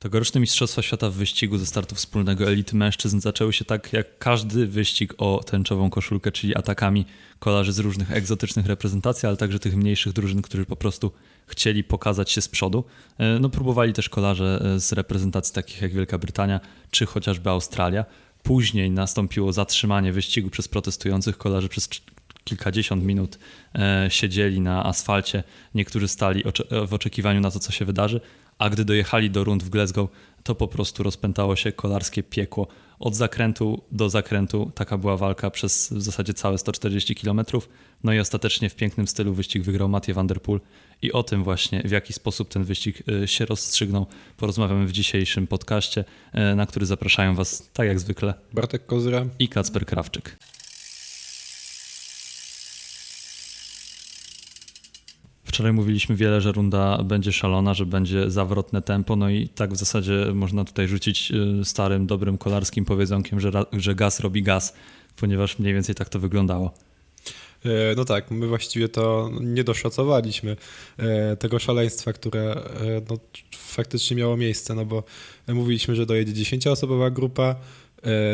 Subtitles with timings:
[0.00, 4.66] Tegoroczne Mistrzostwa Świata w wyścigu ze startu wspólnego elity mężczyzn zaczęły się tak jak każdy
[4.66, 7.06] wyścig o tęczową koszulkę, czyli atakami
[7.38, 11.12] kolarzy z różnych egzotycznych reprezentacji, ale także tych mniejszych drużyn, którzy po prostu
[11.46, 12.84] chcieli pokazać się z przodu.
[13.18, 18.04] E, no, próbowali też kolarze e, z reprezentacji takich jak Wielka Brytania czy chociażby Australia.
[18.42, 21.88] Później nastąpiło zatrzymanie wyścigu przez protestujących kolarzy przez
[22.44, 23.38] kilkadziesiąt minut
[23.74, 25.42] e, siedzieli na asfalcie,
[25.74, 26.42] niektórzy stali
[26.86, 28.20] w oczekiwaniu na to, co się wydarzy,
[28.60, 30.08] a gdy dojechali do rund w Glasgow,
[30.42, 32.66] to po prostu rozpętało się kolarskie piekło.
[32.98, 37.40] Od zakrętu do zakrętu taka była walka przez w zasadzie całe 140 km.
[38.04, 40.60] No i ostatecznie w pięknym stylu wyścig wygrał Mathieu van der Poel.
[41.02, 45.46] I o tym właśnie, w jaki sposób ten wyścig y, się rozstrzygnął, porozmawiamy w dzisiejszym
[45.46, 46.04] podcaście,
[46.52, 50.36] y, na który zapraszają Was, tak jak zwykle, Bartek Kozra i Kacper Krawczyk.
[55.50, 59.76] Wczoraj mówiliśmy wiele, że runda będzie szalona, że będzie zawrotne tempo, no i tak w
[59.76, 64.74] zasadzie można tutaj rzucić y, starym, dobrym kolarskim powiedzonkiem, że, że gaz robi gaz,
[65.16, 66.74] ponieważ mniej więcej tak to wyglądało.
[67.64, 70.56] E, no tak, my właściwie to nie doszacowaliśmy
[70.98, 72.62] e, tego szaleństwa, które e,
[73.10, 73.18] no,
[73.56, 75.02] faktycznie miało miejsce, no bo
[75.48, 77.56] mówiliśmy, że dojedzie 10-osobowa grupa,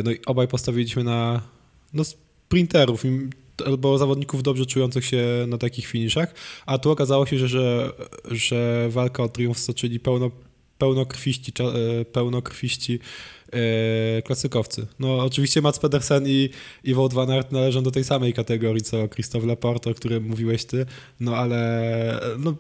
[0.05, 1.41] no i obaj postawiliśmy na
[1.93, 3.05] no, sprinterów
[3.67, 6.35] albo zawodników dobrze czujących się na takich finiszach,
[6.67, 7.93] a tu okazało się, że, że,
[8.31, 10.31] że walka o triumf stoczyli pełno,
[10.79, 12.99] pełnokrwiści, e, pełnokrwiści
[13.53, 14.87] e, klasykowcy.
[14.99, 16.51] No oczywiście Mats Pedersen i,
[16.85, 20.65] i Wout van Aert należą do tej samej kategorii co Christophe Laporte, o którym mówiłeś
[20.65, 20.87] ty,
[21.21, 22.55] no ale no,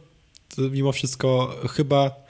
[0.59, 2.26] mimo wszystko chyba E,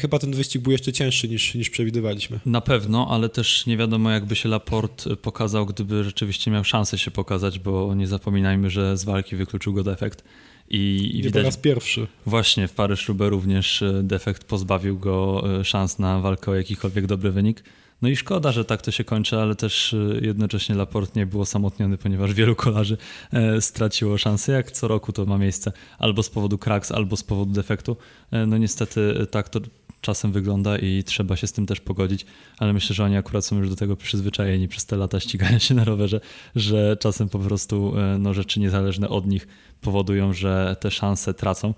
[0.00, 2.40] chyba ten wyścig był jeszcze cięższy niż, niż przewidywaliśmy.
[2.46, 7.10] Na pewno, ale też nie wiadomo, jakby się Laport pokazał, gdyby rzeczywiście miał szansę się
[7.10, 10.24] pokazać, bo nie zapominajmy, że z walki wykluczył go defekt.
[10.70, 12.06] I, i widać, po raz pierwszy.
[12.26, 17.30] Właśnie w Paryż-Roubaix również e, defekt pozbawił go e, szans na walkę o jakikolwiek dobry
[17.30, 17.64] wynik.
[18.02, 21.40] No i szkoda, że tak to się kończy, ale też y, jednocześnie Laport nie był
[21.40, 22.96] osamotniony, ponieważ wielu kolarzy
[23.32, 27.22] e, straciło szansę, jak co roku to ma miejsce, albo z powodu kraks, albo z
[27.22, 27.96] powodu defektu.
[28.30, 29.60] E, no niestety tak to
[30.04, 32.26] czasem wygląda i trzeba się z tym też pogodzić,
[32.58, 35.74] ale myślę, że oni akurat są już do tego przyzwyczajeni przez te lata ścigania się
[35.74, 36.20] na rowerze,
[36.56, 39.48] że czasem po prostu no, rzeczy niezależne od nich
[39.80, 41.74] powodują, że te szanse tracą.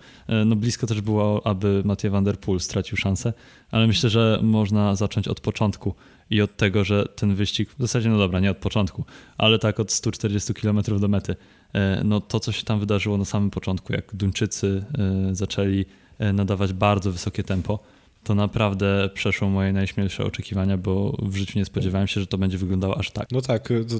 [0.47, 3.33] No blisko też było, aby Mathieu van der Poel stracił szansę,
[3.71, 5.95] ale myślę, że można zacząć od początku
[6.31, 9.05] i od tego, że ten wyścig, w zasadzie no dobra, nie od początku,
[9.39, 11.37] ale tak od 140 km do mety,
[11.73, 15.85] e, no to co się tam wydarzyło na samym początku, jak Duńczycy e, zaczęli
[16.19, 17.79] e, nadawać bardzo wysokie tempo,
[18.27, 22.59] to naprawdę przeszło moje najśmielsze oczekiwania, bo w życiu nie spodziewałem się, że to będzie
[22.59, 23.29] wyglądało aż tak.
[23.33, 23.95] No tak, to,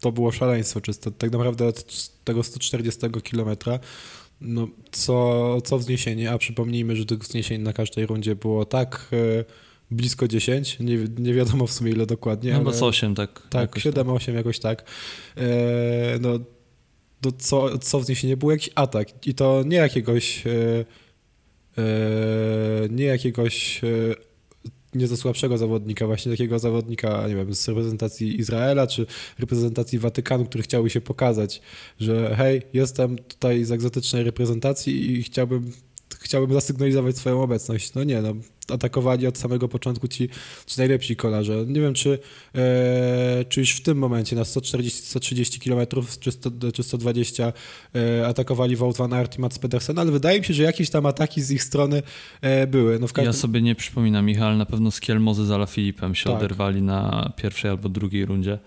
[0.00, 1.10] to było szaleństwo czyste.
[1.10, 3.00] Tak naprawdę od tego 140
[3.30, 3.56] km
[4.40, 9.10] no, co, co wzniesienie, a przypomnijmy, że tych wzniesień na każdej rundzie było tak
[9.90, 12.52] blisko 10, nie, nie wiadomo w sumie ile dokładnie.
[12.52, 13.42] No ale, 8, tak.
[13.50, 14.34] Tak, 7-8 tak.
[14.34, 14.84] jakoś tak.
[15.36, 16.38] E, no,
[17.20, 20.84] to co, co wzniesienie był jakiś atak i to nie jakiegoś e, e,
[22.90, 23.88] nie jakiegoś e,
[24.94, 29.06] nieco słabszego zawodnika, właśnie takiego zawodnika, nie wiem, z reprezentacji Izraela czy
[29.38, 31.62] reprezentacji Watykanu, który chciałby się pokazać,
[32.00, 35.72] że hej, jestem tutaj z egzotycznej reprezentacji i chciałbym
[36.26, 37.94] chciałbym zasygnalizować swoją obecność.
[37.94, 38.34] No nie, no,
[38.68, 40.28] atakowali od samego początku ci,
[40.66, 41.64] ci najlepsi kolarze.
[41.66, 42.18] Nie wiem, czy,
[42.54, 47.52] e, czy już w tym momencie na 140-130 km czy, 100, czy 120
[47.94, 51.06] e, atakowali Wout van Aert i Mats Pedersen, ale wydaje mi się, że jakieś tam
[51.06, 52.02] ataki z ich strony
[52.40, 52.98] e, były.
[52.98, 53.24] No każdym...
[53.24, 56.38] Ja sobie nie przypominam, Michał, na pewno z Kielmozy z Alaphilippem się tak.
[56.38, 58.58] oderwali na pierwszej albo drugiej rundzie.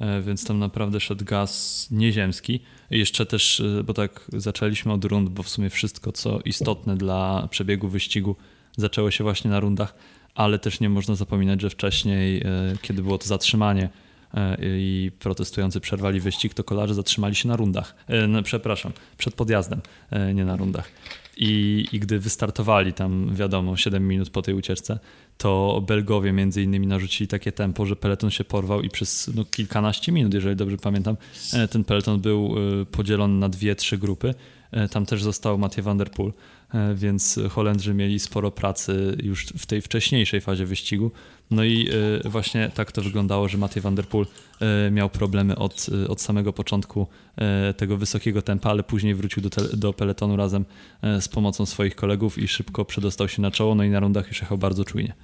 [0.00, 2.60] E, więc tam naprawdę szedł gaz nieziemski.
[2.90, 7.48] Jeszcze też, e, bo tak zaczęliśmy od rund, bo w sumie wszystko, co istotne dla
[7.50, 8.36] przebiegu wyścigu,
[8.76, 9.94] zaczęło się właśnie na rundach,
[10.34, 12.44] ale też nie można zapominać, że wcześniej, e,
[12.82, 13.88] kiedy było to zatrzymanie
[14.62, 17.94] i protestujący przerwali wyścig, to kolarze zatrzymali się na rundach.
[18.28, 19.80] No, przepraszam, przed podjazdem,
[20.34, 20.90] nie na rundach.
[21.40, 24.98] I, I gdy wystartowali tam, wiadomo, 7 minut po tej ucieczce,
[25.36, 30.12] to Belgowie między innymi narzucili takie tempo, że peleton się porwał i przez no, kilkanaście
[30.12, 31.16] minut, jeżeli dobrze pamiętam,
[31.52, 34.34] e, ten peleton był e, podzielony na dwie, trzy grupy.
[34.70, 36.32] E, tam też został Mathieu van der Poel,
[36.94, 41.10] więc Holendrzy mieli sporo pracy już w tej wcześniejszej fazie wyścigu.
[41.50, 41.88] No i
[42.24, 44.26] właśnie tak to wyglądało, że Mathieu van der Poel
[44.90, 47.06] miał problemy od, od samego początku
[47.76, 50.64] tego wysokiego tempa, ale później wrócił do, te, do peletonu razem
[51.20, 54.40] z pomocą swoich kolegów i szybko przedostał się na czoło, no i na rundach już
[54.40, 55.14] jechał bardzo czujnie.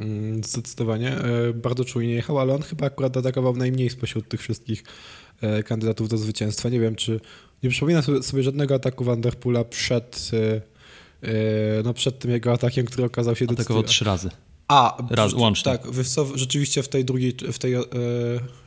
[0.00, 1.18] Mm, zdecydowanie.
[1.18, 4.84] E, bardzo czujnie jechał, ale on chyba akurat atakował najmniej spośród tych wszystkich
[5.40, 6.68] e, kandydatów do zwycięstwa.
[6.68, 7.20] Nie wiem, czy
[7.62, 10.30] nie przypominam sobie żadnego ataku Vanderpoola przed,
[11.84, 14.30] no przed tym jego atakiem, który okazał się Atakował trzy razy.
[14.70, 15.72] A, Raz, łącznie.
[15.72, 17.80] Tak, co, rzeczywiście w tej drugiej, w tej e,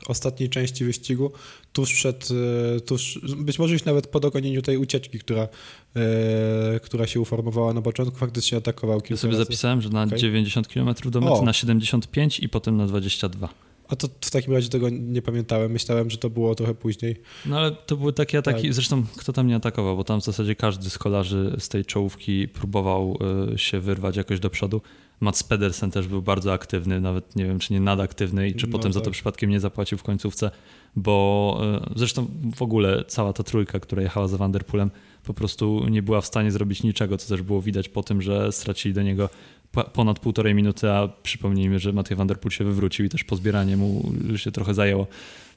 [0.08, 1.32] ostatniej części wyścigu,
[1.74, 2.30] tuż przed,
[2.78, 5.48] e, tuż, być może już nawet po dogonieniu tej ucieczki, która,
[5.96, 9.44] e, która się uformowała na początku, faktycznie atakował kilka Ja sobie razy.
[9.44, 10.20] zapisałem, że na Okej.
[10.20, 11.42] 90 km do mety, O.
[11.42, 13.50] na 75 i potem na 22.
[13.88, 17.22] A to w takim razie tego nie pamiętałem, myślałem, że to było trochę później.
[17.46, 18.74] No ale to były takie ataki, Tak.
[18.74, 22.48] zresztą kto tam nie atakował, bo tam w zasadzie każdy z kolarzy z tej czołówki
[22.48, 23.18] próbował
[23.54, 24.82] y, się wyrwać jakoś do przodu.
[25.24, 28.72] Mats Pedersen też był bardzo aktywny, nawet nie wiem, czy nie nadaktywny i czy No
[28.72, 29.14] potem za to tak.
[29.14, 30.52] przypadkiem nie zapłacił w końcówce,
[30.96, 31.62] bo
[31.94, 34.92] y, zresztą w ogóle cała ta trójka, która jechała za Vanderpoolem,
[35.24, 38.52] po prostu nie była w stanie zrobić niczego, co też było widać po tym, że
[38.52, 39.30] stracili do niego
[39.72, 44.14] po- ponad półtorej minuty, a przypomnijmy, że Matej Vanderpool się wywrócił i też pozbieranie mu
[44.36, 45.08] się trochę zajęło.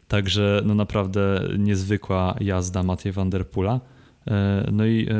[0.09, 3.81] Także no naprawdę niezwykła jazda Matej Vanderpoola.
[4.27, 5.15] E, No i e,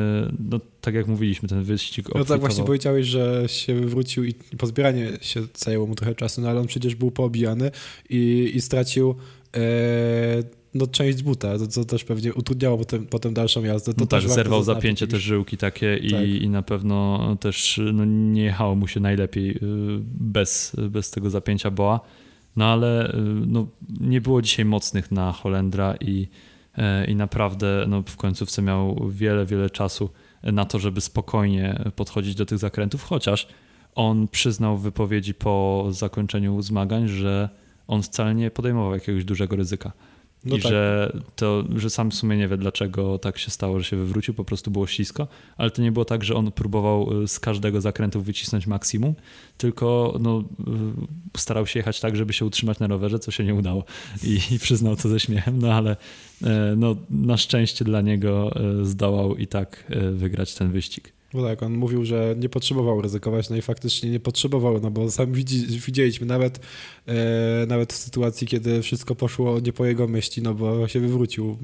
[0.49, 5.11] no, tak jak mówiliśmy, ten wyścig No tak właśnie powiedziałeś, że się wywrócił i pozbieranie
[5.21, 7.71] się zajęło mu trochę czasu, no ale on przecież był poobijany
[8.09, 9.15] i, i stracił
[9.55, 10.43] e,
[10.73, 13.93] no, część buta, to, co też pewnie utrudniało potem, potem dalszą jazdę.
[13.93, 16.27] To No też tak, zerwał zapięcie też żyłki takie i, Tak.
[16.27, 19.57] i na pewno też no, nie jechało mu się najlepiej y,
[20.19, 21.99] bez, bez tego zapięcia boa.
[22.55, 23.17] No ale y,
[23.47, 23.67] no,
[23.99, 26.27] nie było dzisiaj mocnych na Holendra i,
[27.07, 30.09] i naprawdę no, w końcówce miał wiele, wiele czasu
[30.43, 33.47] na to, żeby spokojnie podchodzić do tych zakrętów, chociaż
[33.95, 37.49] on przyznał w wypowiedzi po zakończeniu zmagań, że
[37.87, 39.91] on wcale nie podejmował jakiegoś dużego ryzyka.
[40.45, 40.71] No I tak.
[40.71, 44.33] że, to, że sam w sumie nie wie, dlaczego tak się stało, że się wywrócił,
[44.33, 47.81] po prostu było ślisko, ale to nie było tak, że on próbował y, z każdego
[47.81, 49.15] zakrętu wycisnąć maksimum,
[49.57, 50.43] tylko no,
[51.35, 53.83] y, starał się jechać tak, żeby się utrzymać na rowerze, co się nie udało.
[54.23, 55.97] I, i przyznał to ze śmiechem, no ale
[56.43, 61.16] e, no, na szczęście dla niego e, zdołał i tak e, wygrać ten wyścig.
[61.33, 65.11] Bo tak, on mówił, że nie potrzebował ryzykować, no i faktycznie nie potrzebował, no bo
[65.11, 66.59] sam widzi, widzieliśmy nawet,
[67.05, 71.57] e, nawet w sytuacji, kiedy wszystko poszło nie po jego myśli, no bo się wywrócił.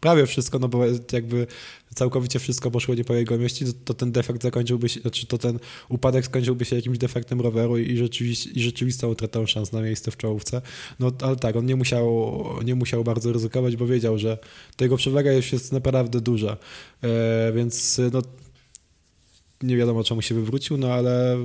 [0.00, 1.46] Prawie wszystko, no bo jakby
[1.94, 5.38] całkowicie wszystko poszło nie po jego myśli, to, to ten defekt zakończyłby się, znaczy to
[5.38, 5.58] ten
[5.88, 10.16] upadek skończyłby się jakimś defektem roweru i, rzeczywiście, i rzeczywistą utratą szans na miejsce w
[10.16, 10.62] czołówce.
[11.00, 14.38] No ale tak, on nie musiał, nie musiał bardzo ryzykować, bo wiedział, że
[14.76, 16.56] to jego przewaga już jest naprawdę duża.
[17.02, 18.22] E, więc no,
[19.62, 21.36] nie wiadomo czemu się wywrócił, no ale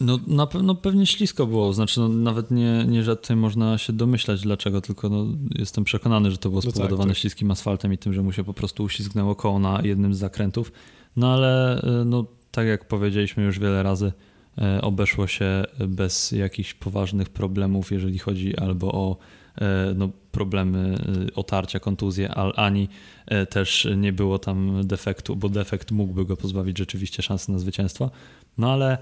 [0.00, 3.92] No na pewno pewnie ślisko było, znaczy no, nawet nie, nie, że tutaj można się
[3.92, 5.26] domyślać dlaczego, tylko no,
[5.58, 7.18] jestem przekonany, że to było No tak, spowodowane tak.
[7.18, 10.72] śliskim asfaltem i tym, że mu się po prostu uślizgnęło koło na jednym z zakrętów.
[11.16, 14.12] No ale y, no, tak jak powiedzieliśmy już wiele razy,
[14.58, 19.16] e, obeszło się bez jakichś poważnych problemów, jeżeli chodzi albo o
[19.60, 20.98] e, no, problemy
[21.34, 22.88] otarcia, kontuzje, al- ani
[23.26, 28.10] e, też nie było tam defektu, bo defekt mógłby go pozbawić rzeczywiście szansy na zwycięstwo.
[28.58, 28.98] No ale e,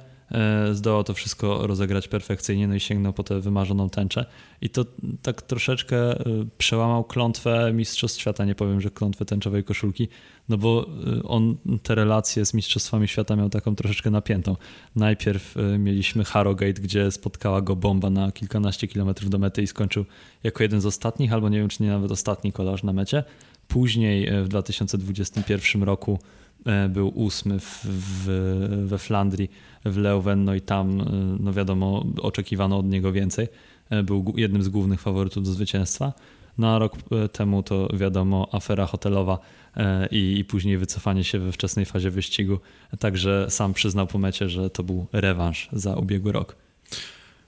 [0.72, 4.26] zdołał to wszystko rozegrać perfekcyjnie, no i sięgnął po tę wymarzoną tęczę.
[4.60, 4.84] I to
[5.22, 6.24] tak troszeczkę e,
[6.58, 10.08] przełamał klątwę Mistrzostw Świata, nie powiem, że klątwę tęczowej koszulki,
[10.48, 10.86] no bo
[11.18, 14.56] e, on te relacje z Mistrzostwami Świata miał taką troszeczkę napiętą.
[14.96, 20.04] Najpierw e, mieliśmy Harrogate, gdzie spotkała go bomba na kilkanaście kilometrów do mety i skończył
[20.42, 23.24] jako jeden z ostatnich, albo nie wiem, czy nie nawet ostatni kolarz na mecie.
[23.68, 26.45] Później e, w 2021 roku e,
[26.88, 29.50] był ósmy w, w, we Flandrii,
[29.84, 31.04] w Leuven, no i tam, e,
[31.40, 33.48] no wiadomo, oczekiwano od niego więcej.
[33.90, 36.12] E, Był jednym z głównych faworytów do zwycięstwa.
[36.58, 39.38] No a rok e, temu to wiadomo, afera hotelowa
[39.76, 42.58] e, i, i później wycofanie się we wczesnej fazie wyścigu.
[42.98, 46.56] Także sam przyznał po mecie, że to był rewanż za ubiegły rok.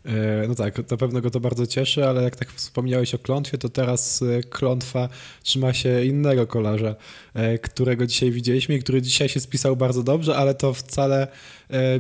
[0.05, 3.59] E, no tak, na pewno go to bardzo cieszy, ale jak tak wspomniałeś o klątwie,
[3.59, 5.09] to teraz e, klątwa
[5.43, 6.97] trzyma się innego kolarza,
[7.35, 11.29] e, którego dzisiaj widzieliśmy i który dzisiaj się spisał bardzo dobrze, ale to wcale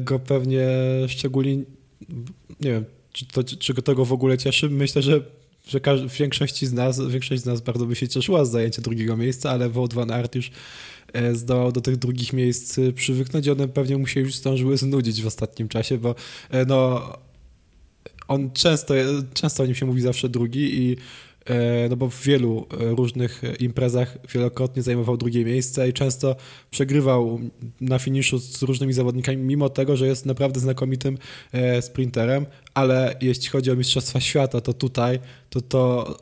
[0.00, 0.68] go pewnie
[1.08, 1.54] szczególnie,
[2.60, 3.74] nie wiem, czy, to, czy
[4.04, 4.70] w ogóle cieszy.
[4.70, 5.20] Myślę, że
[5.68, 5.80] że
[6.18, 9.68] większości z nas, większość z nas bardzo by się cieszyła z zajęcia drugiego miejsca, ale
[9.68, 10.50] Wout van Aert już
[11.32, 15.26] zdołał do tych drugich miejsc przywyknąć i one pewnie mu się już zdążyły znudzić w
[15.26, 16.14] ostatnim czasie, bo
[16.66, 17.02] no
[18.28, 18.94] on często,
[19.34, 20.96] często o nim się mówi zawsze drugi i
[21.46, 26.36] e, no bo w wielu e, różnych imprezach wielokrotnie zajmował drugie miejsce i często
[26.70, 27.40] przegrywał
[27.80, 31.18] na finiszu z różnymi zawodnikami, mimo tego, że jest naprawdę znakomitym
[31.52, 35.20] e, sprinterem, ale jeśli chodzi o Mistrzostwa Świata, to tutaj
[35.50, 36.16] to, to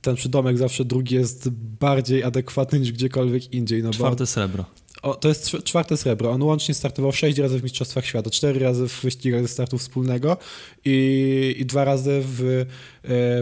[0.00, 1.48] ten przydomek zawsze drugi jest
[1.80, 3.82] bardziej adekwatny niż gdziekolwiek indziej.
[3.82, 4.64] No bo Czwarte srebro.
[5.02, 6.30] O, to jest czw- czwarte srebro.
[6.30, 10.36] On łącznie startował sześć razy w Mistrzostwach Świata, cztery razy w wyścigach ze startu wspólnego
[10.84, 12.66] i, i dwa razy w, e,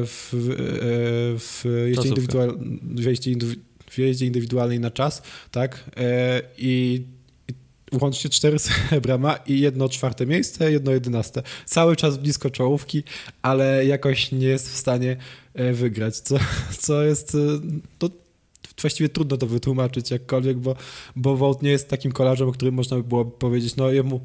[0.06, 0.54] w, w, e,
[1.38, 3.34] w, jeździe, indywidual, w, jeździe,
[3.90, 5.90] w jeździe indywidualnej na czas, tak?
[5.96, 7.02] E, I,
[8.00, 11.42] łącznie cztery srebra ma i jedno czwarte miejsce, jedno jedenaste.
[11.66, 13.02] Cały czas blisko czołówki,
[13.42, 15.16] ale jakoś nie jest w stanie
[15.72, 16.38] wygrać, co,
[16.78, 17.36] co jest
[18.02, 18.08] no,
[18.80, 20.74] właściwie trudno to wytłumaczyć jakkolwiek, bo,
[21.16, 24.20] bo Wout nie jest takim kolarzem, o którym można by było powiedzieć, no jemu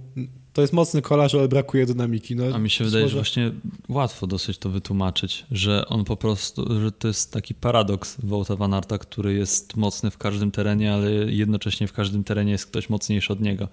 [0.56, 2.36] to jest mocny kolarz, ale brakuje dynamiki.
[2.36, 3.12] No, A mi się wydaje, może...
[3.12, 3.52] że właśnie
[3.90, 8.74] łatwo dosyć to wytłumaczyć, że on po prostu, że to jest taki paradoks Wouta Van
[8.74, 13.34] Arta, który jest mocny w każdym terenie, ale jednocześnie w każdym terenie jest ktoś mocniejszy
[13.34, 13.68] od niego.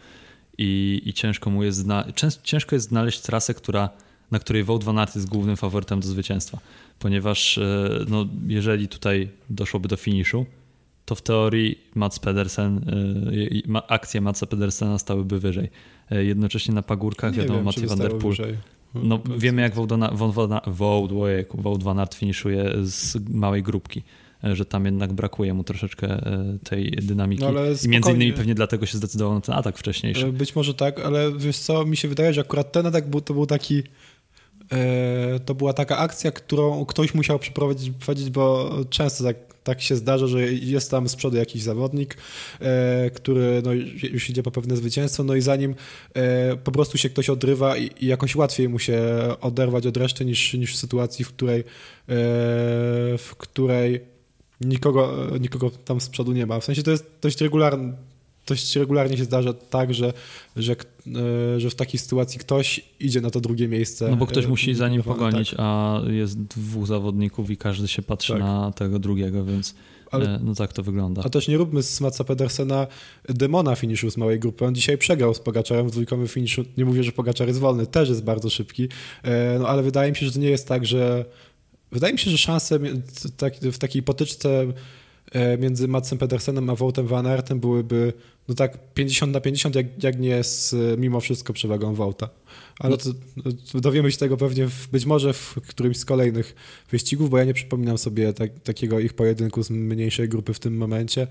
[0.59, 2.05] I, i ciężko mu jest zna...
[2.43, 3.91] ciężko jest znaleźć trasę, która,
[4.31, 6.59] na której Wout Van Aert jest głównym faworytem do zwycięstwa.
[7.03, 10.47] Ponieważ e, no, jeżeli tutaj doszłoby do finiszu,
[11.05, 12.79] to w teorii Mats Pedersen,
[13.29, 15.69] y, akcje Matsa Pedersena stałyby wyżej.
[16.13, 18.57] Y, jednocześnie na pagórkach, wiadomo, Mathieu van der Poel.
[18.95, 19.75] No, wiemy, jak
[21.99, 24.03] Aert finiszuje z małej grupki,
[24.43, 26.21] że tam jednak brakuje mu troszeczkę
[26.65, 27.43] tej dynamiki.
[27.43, 27.51] No,
[27.85, 30.33] I między innymi pewnie dlatego się zdecydował na ten atak wcześniejszy.
[30.33, 33.35] Być może tak, ale wiesz co, mi się wydaje, że akurat ten atak był, to
[33.35, 33.83] był taki
[35.45, 40.53] to była taka akcja, którą ktoś musiał przeprowadzić, bo często tak tak się zdarza, że
[40.53, 42.17] jest tam z przodu jakiś zawodnik,
[42.61, 43.73] e, który no,
[44.13, 45.75] już idzie po pewne zwycięstwo, no i zanim
[46.15, 49.03] e, po prostu się ktoś odrywa i, jakoś łatwiej mu się
[49.41, 51.65] oderwać od reszty niż, niż w sytuacji, w której, e,
[53.19, 54.01] w której
[54.61, 56.61] nikogo, nikogo tam z przodu nie ma.
[56.61, 57.93] W sensie to jest dość regularne,
[58.47, 60.13] dość regularnie się zdarza tak, że,
[60.57, 64.11] że, e, że w takiej sytuacji ktoś idzie na to drugie miejsce.
[64.11, 65.59] No bo ktoś e, musi za nim pogonić, tak.
[65.63, 68.43] a jest dwóch zawodników i każdy się patrzy tak.
[68.43, 69.75] na tego drugiego, więc
[70.11, 71.23] ale, e, no tak to wygląda.
[71.25, 72.87] A też nie róbmy z Matsa Pedersena
[73.29, 74.65] demona finiszu z małej grupy.
[74.65, 76.65] On dzisiaj przegrał z Pogaczarem w dwójkowym finiszu.
[76.77, 78.89] Nie mówię, że Pogaczar jest wolny, też jest bardzo szybki,
[79.59, 81.25] no ale wydaje mi się, że to nie jest tak, że
[81.93, 82.79] wydaje mi się, że szanse
[83.63, 84.67] w takiej potyczce
[85.59, 88.13] między Matsem Pedersenem a Woutem Van Aertem byłyby
[88.49, 92.29] no tak 50 na 50, jak, jak nie z mimo wszystko przewagą Wouta.
[92.79, 93.11] Ale to,
[93.73, 96.55] to dowiemy się tego pewnie w, być może w którymś z kolejnych
[96.91, 100.77] wyścigów, bo ja nie przypominam sobie tak, takiego ich pojedynku z mniejszej grupy w tym
[100.77, 101.27] momencie.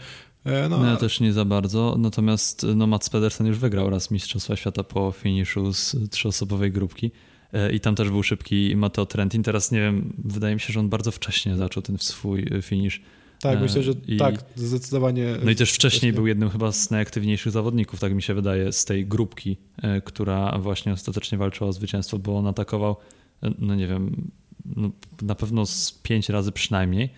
[0.46, 4.12] E, no, no ja też nie za bardzo, natomiast no Mats Pedersen już wygrał raz
[4.12, 7.12] Mistrzostwa Świata po finiszu z trzyosobowej grupki
[7.53, 9.43] e, i tam też był szybki Matteo Trentin.
[9.43, 13.01] Teraz nie wiem, wydaje mi się, że on bardzo wcześnie zaczął ten swój finisz
[13.41, 15.36] tak, e, myślę, że I, tak, zdecydowanie.
[15.43, 18.86] No i też wcześniej był jednym chyba z najaktywniejszych zawodników, tak mi się wydaje, z
[18.86, 22.95] tej grupki, e, która właśnie ostatecznie walczyła o zwycięstwo, bo on atakował,
[23.43, 24.31] e, no nie wiem,
[24.75, 27.10] no na pewno z pięć razy przynajmniej.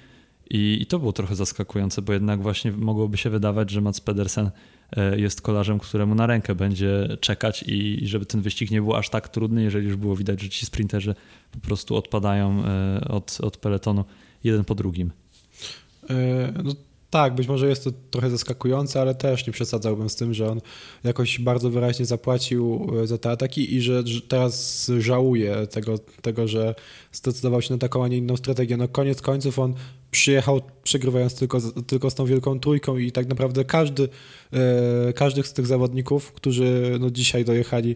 [0.49, 4.51] I, I, to było trochę zaskakujące, bo jednak właśnie mogłoby się wydawać, że Mats Pedersen
[5.17, 9.09] jest kolarzem, któremu na rękę będzie czekać i, i żeby ten wyścig nie był aż
[9.09, 11.15] tak trudny, jeżeli już było widać, że ci sprinterzy
[11.51, 12.63] po prostu odpadają
[13.09, 14.05] od, od peletonu
[14.43, 15.11] jeden po drugim.
[16.09, 16.73] E, no
[17.09, 20.61] tak, być może jest to trochę zaskakujące, ale też nie przesadzałbym z tym, że on
[21.03, 26.75] jakoś bardzo wyraźnie zapłacił e, za te ataki i że teraz żałuje tego, tego że
[27.11, 28.77] zdecydował się na taką, a nie inną strategię.
[28.77, 29.73] No koniec końców on
[30.13, 34.09] przyjechał przegrywając tylko, tylko z tą wielką trójką i tak naprawdę każdy,
[34.53, 37.95] e, każdy z tych zawodników, którzy no dzisiaj dojechali e,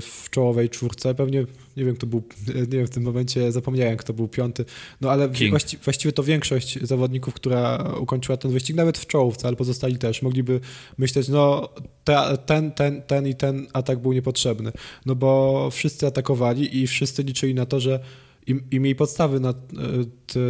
[0.00, 2.22] w czołowej czwórce, pewnie nie wiem kto był,
[2.56, 4.64] nie wiem w tym momencie zapomniałem kto był piąty,
[5.00, 9.56] no ale właści, właściwie to większość zawodników, która ukończyła ten wyścig, nawet w czołówce, ale
[9.56, 10.60] pozostali też, mogliby
[10.98, 11.68] myśleć, no
[12.04, 14.72] te, ten, ten, ten i ten atak był niepotrzebny,
[15.06, 18.00] no bo wszyscy atakowali i wszyscy liczyli na to, że
[18.70, 19.54] i, i podstawy na, e,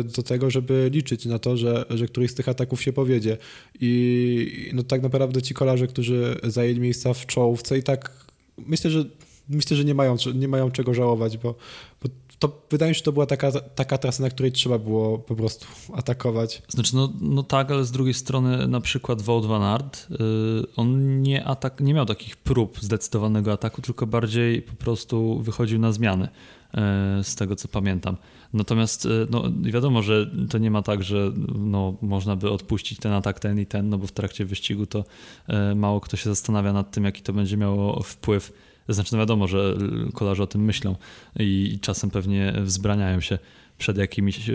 [0.05, 3.37] do tego, żeby liczyć na to, że, że któryś z tych ataków się powiedzie.
[3.81, 8.27] I no tak naprawdę ci kolarze, którzy zajęli miejsca w czołówce i tak
[8.67, 9.05] myślę, że
[9.49, 11.55] myślę, że nie mają, nie mają czego żałować, bo,
[12.03, 15.19] bo to wydaje mi się, że to była taka, taka trasa, na której trzeba było
[15.19, 16.63] po prostu atakować.
[16.69, 20.17] Znaczy, no, no tak, ale z drugiej strony na przykład Wout van Aert, yy,
[20.77, 25.93] on nie, atak, nie miał takich prób zdecydowanego ataku, tylko bardziej po prostu wychodził na
[25.93, 26.29] zmiany.
[26.75, 28.17] E, z tego co pamiętam.
[28.53, 33.13] Natomiast e, no, wiadomo, że to nie ma tak, że no, można by odpuścić ten
[33.13, 35.05] atak, ten i ten, no bo w trakcie wyścigu to
[35.49, 38.53] e, mało kto się zastanawia nad tym, jaki to będzie miało wpływ.
[38.89, 39.77] Znaczy, no wiadomo, że
[40.15, 40.97] kolarze o tym myślą
[41.39, 43.39] i czasem pewnie wzbraniają się
[43.81, 44.51] przed jakimiś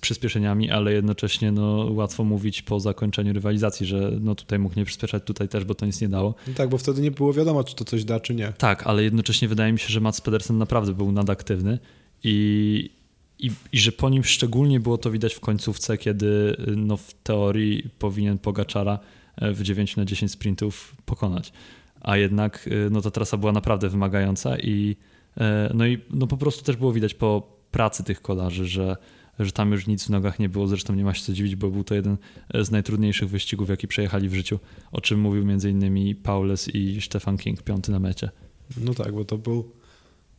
[0.00, 5.22] przyspieszeniami, ale jednocześnie no, łatwo mówić po zakończeniu rywalizacji, że no, tutaj mógł nie przyspieszać,
[5.24, 6.34] tutaj też, bo to nic nie dało.
[6.46, 8.52] No tak, bo wtedy nie było wiadomo, czy to coś da, czy nie.
[8.58, 11.78] Tak, ale jednocześnie wydaje mi się, że Mats Pedersen naprawdę był nadaktywny
[12.24, 12.90] i,
[13.38, 17.90] i, i że po nim szczególnie było to widać w końcówce, kiedy no, w teorii
[17.98, 18.98] powinien Pogaczara
[19.36, 21.52] e, w 9 na 10 sprintów pokonać.
[22.00, 24.96] A jednak e, no, ta trasa była naprawdę wymagająca i
[25.36, 28.96] e, no i no, po prostu też było widać po pracy tych kolarzy, że
[29.38, 31.70] że tam już nic w nogach nie było, zresztą nie ma się co dziwić, bo
[31.70, 32.16] był to jeden
[32.54, 34.58] z najtrudniejszych wyścigów, jaki przejechali w życiu,
[34.92, 36.16] o czym mówił m.in.
[36.16, 38.30] Paules i Stefan King, piąty na mecie.
[38.76, 39.72] No tak, bo to był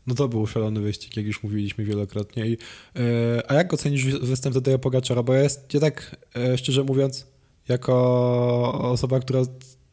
[0.07, 2.47] no to był szalony wyścig, jak już mówiliśmy wielokrotnie.
[2.47, 2.57] I,
[2.95, 5.23] e, a jak ocenisz występ Tadeja Pogaczara?
[5.23, 7.27] Bo ja, jest, ja tak, e, szczerze mówiąc,
[7.67, 9.41] jako osoba, która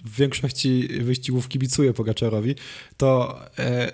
[0.05, 2.55] w większości wyścigów kibicuje Pogaczarowi,
[2.97, 3.93] to e,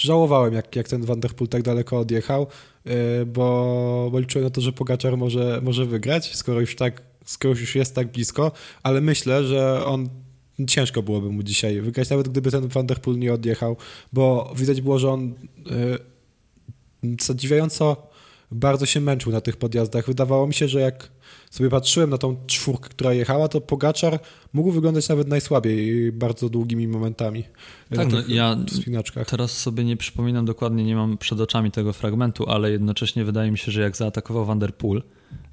[0.00, 2.46] żałowałem, jak, jak ten Van Der Poel tak daleko odjechał,
[2.86, 7.54] e, bo, bo liczyłem na to, że Pogaczar może, może wygrać, skoro już tak skoro
[7.54, 10.08] już jest tak blisko, ale myślę, że on
[10.68, 13.76] ciężko byłoby mu dzisiaj wygrać, nawet gdyby ten Van Der Poel nie odjechał,
[14.12, 15.34] bo widać było, że on
[17.02, 18.11] yy, zadziwiająco
[18.52, 20.06] bardzo się męczył na tych podjazdach.
[20.06, 21.10] Wydawało mi się, że jak
[21.50, 24.20] sobie patrzyłem na tą czwórkę, która jechała, to Pogaczar
[24.52, 27.44] mógł wyglądać nawet najsłabiej bardzo długimi momentami.
[27.96, 28.56] Tak, no ja
[29.26, 33.58] teraz sobie nie przypominam dokładnie, nie mam przed oczami tego fragmentu, ale jednocześnie wydaje mi
[33.58, 35.02] się, że jak zaatakował Van Der Poel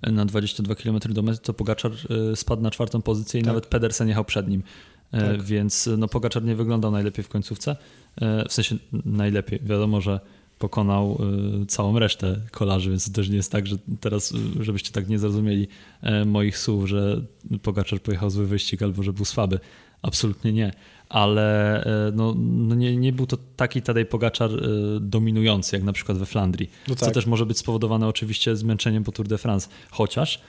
[0.01, 1.91] na 22 km do mety, to Pogaczar
[2.31, 3.47] y, spadł na czwartą pozycję i tak.
[3.47, 4.63] nawet Pedersen jechał przed nim.
[5.11, 5.41] E, tak.
[5.41, 7.75] Więc no, Pogaczar nie wyglądał najlepiej w końcówce.
[8.21, 8.75] E, w sensie
[9.05, 9.59] najlepiej.
[9.63, 10.19] Wiadomo, że
[10.59, 11.21] pokonał
[11.61, 15.09] y, całą resztę kolarzy, więc to też nie jest tak, że teraz, y, żebyście tak
[15.09, 15.67] nie zrozumieli
[16.01, 17.21] e, moich słów, że
[17.63, 19.59] Pogaczar pojechał zły wyścig albo że był słaby.
[20.01, 20.71] Absolutnie nie.
[21.09, 24.59] Ale e, no, no nie, nie był to taki Tadej Pogaczar e,
[24.99, 26.69] dominujący, jak na przykład we Flandrii.
[26.87, 27.09] No tak.
[27.09, 29.69] Co też może być spowodowane oczywiście zmęczeniem po Tour de France.
[29.91, 30.41] Chociaż,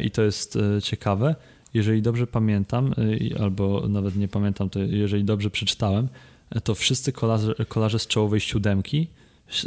[0.00, 1.34] i to jest ciekawe,
[1.74, 2.94] jeżeli dobrze pamiętam,
[3.40, 6.08] albo nawet nie pamiętam, to jeżeli dobrze przeczytałem,
[6.64, 9.08] to wszyscy kolarze, kolarze z czołowej siódemki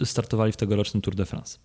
[0.04, 1.58] startowali w tegorocznym Tour de France.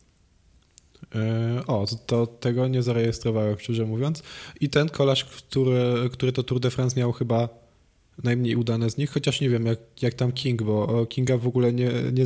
[1.14, 4.22] E, o, to, tego nie zarejestrowałem, szczerze mówiąc.
[4.60, 7.48] I ten kolarz, który, który to Tour de France miał chyba
[8.24, 11.72] najmniej udane z nich, chociaż nie wiem jak, jak tam King, bo Kinga w ogóle
[11.72, 12.24] nie, nie,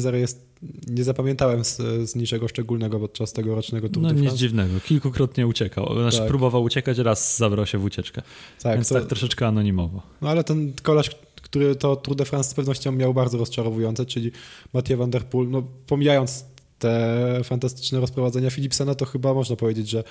[0.86, 1.76] nie zapamiętałem z,
[2.10, 4.26] z niczego szczególnego podczas tegorocznego Tour no, de France.
[4.26, 5.94] No nic dziwnego, kilkukrotnie uciekał.
[5.94, 6.28] Znaczy tak.
[6.28, 8.22] próbował uciekać, raz zabrał się w ucieczkę.
[8.62, 8.94] Tak, Więc to...
[8.94, 10.02] tak troszeczkę anonimowo.
[10.22, 11.10] No ale ten kolarz,
[11.42, 14.30] który to Tour de France z pewnością miał bardzo rozczarowujące, czyli
[14.72, 16.44] Mathieu van der Poel, no pomijając
[16.78, 20.04] te fantastyczne rozprowadzenia Philipsena, to chyba można powiedzieć, że,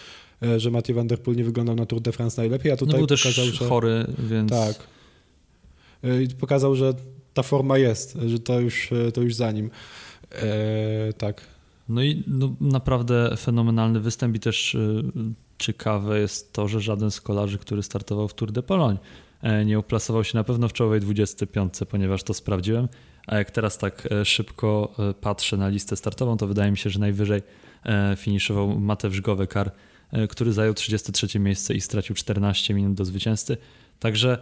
[0.43, 3.01] e, że Mathieu van der Poel nie wyglądał na Tour de France najlepiej, a tutaj
[3.01, 3.65] no był pokazał, też że...
[3.65, 4.49] chory, więc...
[4.51, 4.75] Tak.
[6.03, 6.93] E, I pokazał, że
[7.33, 9.69] ta forma jest, że to już, e, to już za nim.
[11.17, 11.41] Tak.
[11.89, 14.77] No i no, naprawdę fenomenalny występ i też
[15.57, 18.97] ciekawe jest to, że żaden z kolarzy, który startował w Tour de Pologne,
[19.65, 22.87] nie uplasował się na pewno w czołowej 25, ponieważ to sprawdziłem.
[23.27, 26.89] A jak teraz tak e, szybko e, patrzę na listę startową, to wydaje mi się,
[26.89, 27.41] że najwyżej
[28.17, 29.71] finiszował Mateusz Gowekar,
[30.29, 33.57] który zajął 33 miejsce i stracił 14 minut do zwycięzcy.
[33.99, 34.37] Także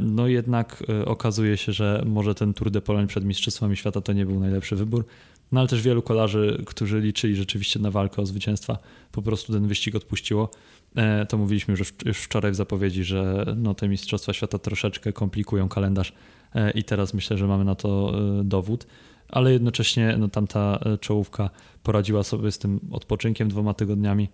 [0.00, 4.26] no jednak okazuje się, że może ten Tour de Pologne przed Mistrzostwami Świata to nie
[4.26, 5.04] był najlepszy wybór.
[5.52, 8.78] No ale też wielu kolarzy, którzy liczyli rzeczywiście na walkę o zwycięstwa,
[9.12, 10.50] po prostu ten wyścig odpuściło.
[10.96, 16.12] E, to mówiliśmy już, wczoraj w zapowiedzi, że no, te Mistrzostwa Świata troszeczkę komplikują kalendarz
[16.54, 18.86] e, i teraz myślę, że mamy na to e, dowód,
[19.28, 21.50] ale jednocześnie no, tamta czołówka
[21.82, 24.28] poradziła sobie z tym odpoczynkiem dwoma tygodniami,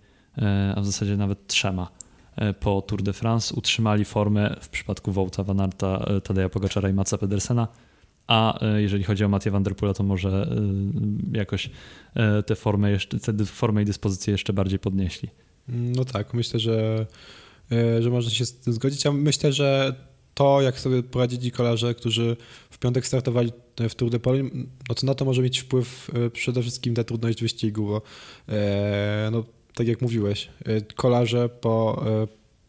[0.75, 1.87] a w zasadzie nawet trzema
[2.59, 3.55] po Tour de France.
[3.55, 7.67] Utrzymali formę w przypadku Wołta, Van Arta, Tadeja Pogaczara i Maca Pedersena,
[8.27, 10.49] a jeżeli chodzi o Mathieu Van Der Poela, to może
[11.31, 11.69] jakoś
[12.45, 15.29] tę formę, jeszcze, tę formę i dyspozycję jeszcze bardziej podnieśli.
[15.67, 17.05] No tak, myślę, że,
[17.71, 19.05] e, że można się z tym zgodzić.
[19.05, 19.95] Ja myślę, że
[20.33, 22.37] to, jak sobie poradzili kolarze, którzy
[22.69, 23.51] w piątek startowali
[23.89, 24.49] w Tour de Pologne,
[24.89, 28.01] no to na to może mieć wpływ e, przede wszystkim ta trudność wyścigu, bo
[28.49, 30.49] e, no, tak jak mówiłeś,
[30.95, 32.05] kolarze po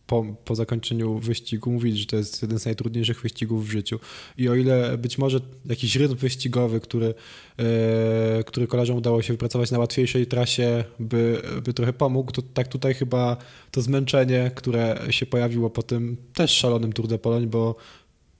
[0.06, 3.98] po, po zakończeniu wyścigu mówili, że to jest jeden z najtrudniejszych wyścigów w życiu.
[4.38, 7.14] I o ile być może jakiś rytm wyścigowy, który,
[7.58, 12.68] e, który kolarzom udało się wypracować na łatwiejszej trasie, by, by trochę pomógł, to tak
[12.68, 13.36] tutaj chyba
[13.70, 17.76] to zmęczenie, które się pojawiło po tym też szalonym Tour de Pologne, bo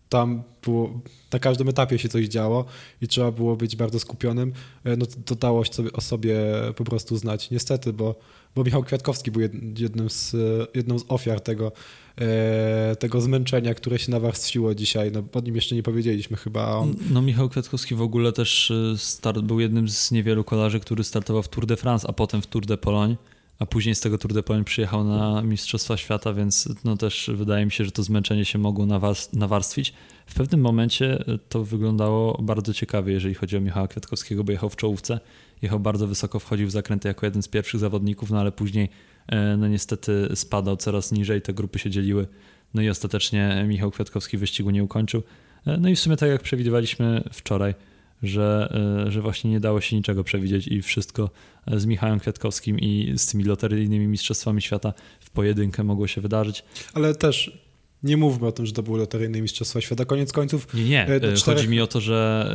[0.09, 1.01] tam było,
[1.33, 2.65] na każdym etapie się coś działo
[3.03, 4.53] i trzeba było być bardzo skupionym,
[4.85, 6.37] e, no to dało sobie, o sobie
[6.77, 7.51] po prostu znać.
[7.51, 8.15] Niestety, bo
[8.57, 9.43] bo Michał Kwiatkowski był
[9.79, 10.37] jednym z,
[10.75, 11.73] jedną z ofiar tego,
[12.19, 15.13] e, tego zmęczenia, które się nawarstwiło dzisiaj.
[15.13, 16.77] No, o nim jeszcze nie powiedzieliśmy chyba.
[16.77, 16.95] On...
[17.11, 21.43] No Michał Kwiatkowski w ogóle też e, start, był jednym z niewielu kolarzy, który startował
[21.43, 23.17] w Tour de France, a potem w Tour de Pologne
[23.59, 27.65] a później z tego Tour de Pologne przyjechał na Mistrzostwa Świata, więc no też wydaje
[27.65, 28.87] mi się, że to zmęczenie się mogło
[29.33, 29.93] nawarstwić.
[30.27, 34.77] W pewnym momencie to wyglądało bardzo ciekawie, jeżeli chodzi o Michała Kwiatkowskiego, bo jechał w
[34.77, 35.21] czołówce,
[35.63, 38.89] jechał bardzo wysoko, wchodził w zakręty jako jeden z pierwszych zawodników, no ale później
[39.29, 42.27] e, no niestety spadał coraz niżej, te grupy się dzieliły,
[42.75, 45.23] no i ostatecznie Michał Kwiatkowski wyścigu nie ukończył.
[45.67, 47.75] E, no i w sumie tak jak przewidywaliśmy wczoraj,
[48.23, 48.73] że,
[49.07, 51.31] e, że właśnie nie dało się niczego przewidzieć i wszystko
[51.67, 56.65] z Michałem Kwiatkowskim i z tymi loteryjnymi mistrzostwami świata w pojedynkę mogło się wydarzyć.
[56.95, 57.66] Ale też
[58.03, 60.05] nie mówmy o tym, że to były loteryjne Mistrzostwa Świata.
[60.05, 60.75] Koniec końców.
[60.75, 61.07] Nie, nie.
[61.07, 61.43] E, czterech...
[61.45, 62.51] Chodzi mi o to, że,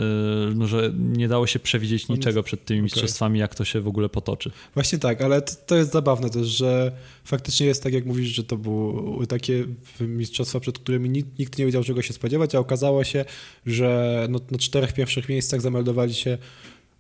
[0.52, 2.20] e, no, że nie dało się przewidzieć Koniec...
[2.20, 3.40] niczego przed tymi mistrzostwami, okay.
[3.40, 4.52] jak to się w ogóle potoczy.
[4.74, 6.92] Właśnie tak, ale to, to, jest zabawne też, że
[7.24, 9.66] faktycznie jest tak, jak mówisz, że to były takie
[10.00, 13.26] mistrzostwa, przed którymi nikt, nikt nie wiedział, czego się spodziewać, a okazało się,
[13.66, 16.38] że no, na czterech pierwszych miejscach zameldowali się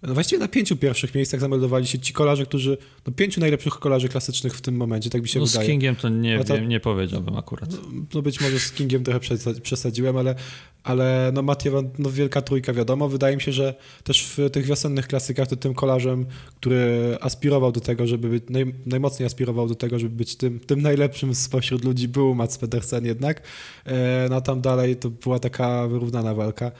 [0.03, 4.09] no właściwie na pięciu pierwszych miejscach zameldowali się ci kolarze, którzy, no pięciu najlepszych kolarzy
[4.09, 5.65] klasycznych w tym momencie, tak mi się no, wydaje.
[5.65, 7.71] z Kingiem to nie, to, wiem, nie powiedziałbym akurat.
[7.71, 9.19] No, no, być może z Kingiem trochę
[9.61, 10.35] przesadziłem, ale,
[10.83, 13.09] ale no Mathieu, no wielka trójka wiadomo.
[13.09, 17.79] Wydaje mi się, że też w tych wiosennych klasykach to tym kolarzem, który aspirował do
[17.79, 22.07] tego, żeby być, naj, najmocniej aspirował do tego, żeby być tym, tym najlepszym spośród ludzi
[22.07, 23.41] był Mats Pedersen jednak.
[23.85, 26.71] E, no tam dalej to była taka wyrównana walka.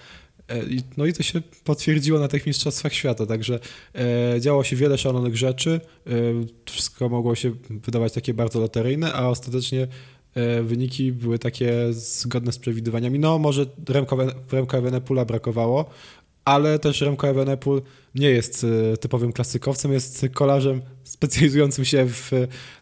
[0.51, 0.63] E,
[0.97, 3.59] no i to się potwierdziło na tych Mistrzostwach Świata, także
[3.95, 6.11] e, działo się wiele szalonych rzeczy, e,
[6.65, 9.87] wszystko mogło się wydawać takie bardzo loteryjne, a ostatecznie
[10.63, 13.19] wyniki były takie zgodne z przewidywaniami.
[13.19, 14.17] No może Remco,
[14.51, 15.89] Remco Evenepoela brakowało,
[16.45, 17.81] ale też Remco Evenepoel
[18.15, 18.65] nie jest
[19.01, 22.31] typowym klasykowcem, jest kolarzem specjalizującym się w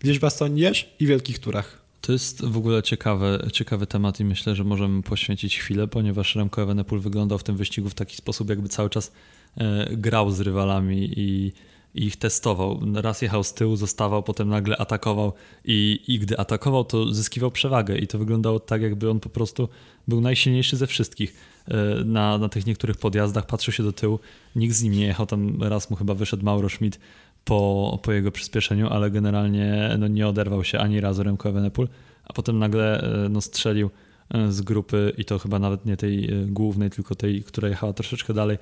[0.04, 1.79] Liège-Bastogne i wielkich turach.
[2.10, 6.62] To jest w ogóle ciekawy, ciekawy temat i myślę, że możemy poświęcić chwilę, ponieważ Remco
[6.62, 9.12] Evenepoel wyglądał w tym wyścigu w taki sposób, jakby cały czas
[9.58, 11.54] e, grał z rywalami i,
[11.96, 12.80] ich testował.
[12.94, 15.34] Raz jechał z tyłu, zostawał, potem nagle atakował
[15.66, 19.70] i, i gdy atakował, to zyskiwał przewagę i to wyglądało tak, jakby on po prostu
[20.08, 21.34] był najsilniejszy ze wszystkich.
[21.68, 24.20] E, na, na tych niektórych podjazdach patrzył się do tyłu,
[24.56, 27.00] nikt z nim nie jechał, tam raz mu chyba wyszedł Mauro Schmidt
[27.50, 31.88] po, po jego przyspieszeniu, ale generalnie no, nie oderwał się ani razu Remco Evenepoel,
[32.24, 33.90] a potem nagle e, no, strzelił
[34.30, 37.94] e, z grupy i to chyba nawet nie tej e, głównej, tylko tej, która jechała
[37.94, 38.58] troszeczkę dalej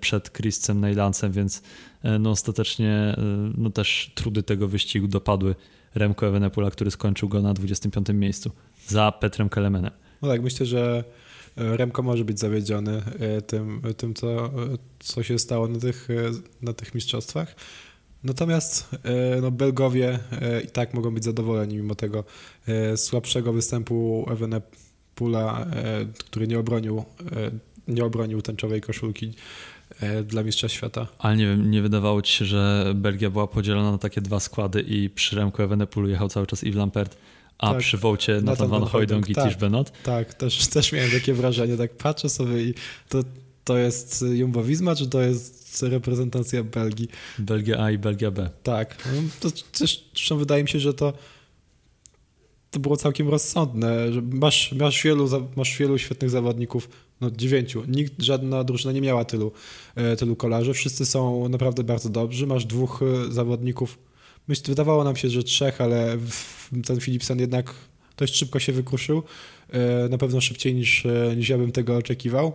[0.00, 1.62] przed Chrisem Neylancem, więc
[2.20, 3.16] no ostatecznie
[3.56, 5.54] no też trudy tego wyścigu dopadły
[5.94, 8.50] Remco Evenepoela, który skończył go na 25 miejscu
[8.86, 9.90] za Petrem Kelemenem.
[10.22, 11.04] No tak, myślę, że
[11.56, 13.02] Remko może być zawiedziony
[13.46, 14.50] tym, tym co,
[14.98, 16.08] co się stało na tych,
[16.62, 17.54] na tych mistrzostwach.
[18.24, 22.24] Natomiast e, no, Belgowie e, i tak mogą być zadowoleni mimo tego
[22.68, 25.66] e, słabszego występu Evenepoela,
[26.18, 27.04] który nie obronił,
[27.88, 29.32] nie obronił tęczowej koszulki
[30.24, 31.06] dla Mistrza Świata.
[31.18, 34.80] Ale nie wiem, nie wydawało ci się, że Belgia była podzielona na takie dwa składy
[34.80, 37.16] i przy Remku Evenepoelu jechał cały czas Yves Lampert,
[37.58, 39.92] a tak, przy Wołcie Nathan Van Hooydonk i tak, Tish Benot?
[40.02, 42.74] Tak, też, też miałem takie wrażenie, tak patrzę sobie i
[43.08, 43.22] to,
[43.64, 47.08] to jest Jumbo-Visma, czy to jest reprezentacja Belgii.
[47.38, 48.50] Belgia A i Belgia B.
[48.62, 49.08] Tak.
[49.14, 51.12] No, to też, zresztą wydaje mi się, że to
[52.74, 56.88] to było całkiem rozsądne, że masz, masz, wielu, masz wielu świetnych zawodników,
[57.20, 59.52] no dziewięciu, nikt, żadna drużyna nie miała tylu,
[59.94, 63.98] e, tylu kolarzy, wszyscy są naprawdę bardzo dobrzy, masz dwóch e, zawodników,
[64.48, 66.18] myślę, wydawało nam się, że trzech, ale
[66.86, 67.74] ten Philipsen jednak
[68.16, 69.22] dość szybko się wykruszył,
[69.70, 72.52] e, na pewno szybciej niż, niż ja bym tego oczekiwał.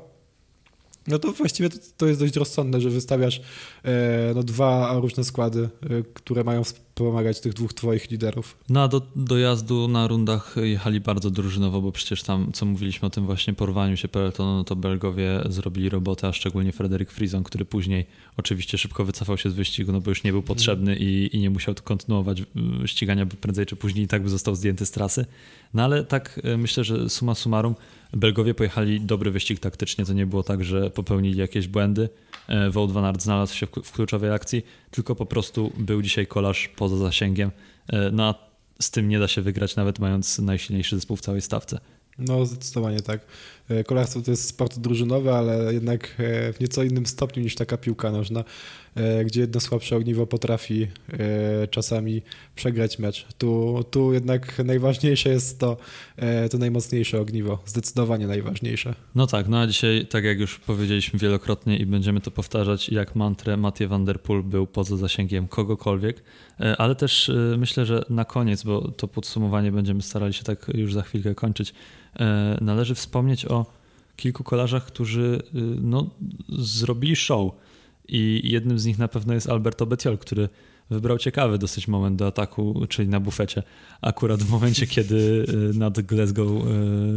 [1.08, 3.42] No to właściwie to, to, jest dość rozsądne, że wystawiasz
[3.84, 3.92] e,
[4.36, 5.70] no, dwa różne składy, e,
[6.14, 6.64] które mają
[7.00, 8.58] wspomagać tych dwóch twoich liderów.
[8.70, 13.10] No a do dojazdu na rundach jechali bardzo drużynowo, bo przecież tam, co mówiliśmy o
[13.10, 17.66] tym właśnie porwaniu się peletonu, no to Belgowie zrobili robotę, a szczególnie Frederick Frison, który
[17.66, 18.06] później
[18.38, 21.50] oczywiście szybko wycofał się z wyścigu, no bo już nie był potrzebny i, i nie
[21.50, 22.44] musiał kontynuować
[22.86, 25.26] ścigania, bo prędzej czy później i tak by został zdjęty z trasy.
[25.74, 27.76] No ale tak e, myślę, że suma summarum
[28.14, 32.10] Belgowie pojechali dobry wyścig taktycznie, to nie było tak, że popełnili jakieś błędy.
[32.48, 36.68] E, Wout van Aert znalazł się w kluczowej akcji, tylko po prostu był dzisiaj kolarz
[36.76, 37.52] poza zasięgiem.
[37.88, 38.50] E, no a
[38.82, 41.80] z tym nie da się wygrać, nawet mając najsilniejszy zespół w całej stawce.
[42.20, 43.22] No, zdecydowanie tak.
[43.70, 46.16] E, kolarstwo to jest sport drużynowy, ale jednak
[46.54, 48.44] w nieco innym stopniu niż taka piłka nożna.
[48.96, 52.22] E, gdzie jedno słabsze ogniwo potrafi e, czasami
[52.56, 53.26] przegrać mecz.
[53.38, 55.78] Tu, tu jednak najważniejsze jest to,
[56.18, 58.96] e, to najmocniejsze ogniwo, zdecydowanie najważniejsze.
[59.16, 63.16] No tak, no a dzisiaj, tak jak już powiedzieliśmy wielokrotnie i będziemy to powtarzać, jak
[63.16, 66.24] mantrę Mathieu van der Poel był poza zasięgiem kogokolwiek,
[66.78, 71.02] ale też myślę, że na koniec, bo to podsumowanie będziemy starali się tak już za
[71.02, 71.74] chwilkę kończyć,
[72.62, 73.66] należy wspomnieć o
[74.16, 75.42] kilku kolarzach, którzy
[75.82, 76.10] no,
[76.50, 77.52] zrobili show
[78.08, 80.50] i jednym z nich na pewno jest Alberto Betiol, który
[80.90, 83.64] wybrał ciekawy dosyć moment do ataku, czyli na bufecie.
[84.02, 85.46] Akurat w momencie, kiedy
[85.76, 86.64] y, nad Glasgow y,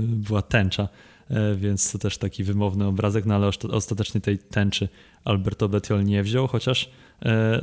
[0.02, 0.88] była tęcza,
[1.31, 4.88] y, więc to też taki wymowny obrazek, no ale ostatecznie tej tęczy
[5.24, 6.90] Alberto Betiol nie wziął, chociaż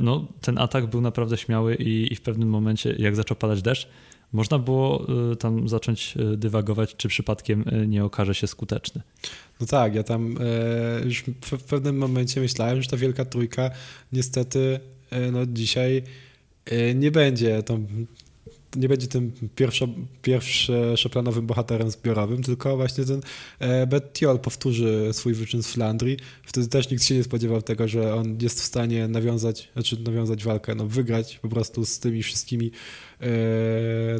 [0.00, 3.88] no, ten atak był naprawdę śmiały i, i w pewnym momencie, jak zaczął padać deszcz,
[4.32, 9.02] można było y, tam zacząć y, dywagować, czy przypadkiem y, nie okaże się skuteczny.
[9.60, 13.70] No tak, ja tam e, już w, pewnym momencie myślałem, że ta wielka trójka
[14.12, 16.02] niestety e, no dzisiaj
[16.64, 17.86] e, nie będzie tą
[18.76, 19.88] nie będzie tym pierwszo,
[20.22, 23.20] pierwszoplanowym bohaterem zbiorowym, tylko właśnie ten
[23.58, 26.16] e, Bettiol powtórzy swój wyczyn z Flandrii.
[26.42, 30.44] Wtedy też nikt się nie spodziewał tego, że on jest w stanie nawiązać, znaczy nawiązać
[30.44, 32.70] walkę, no wygrać po prostu z tymi wszystkimi
[33.20, 33.26] e,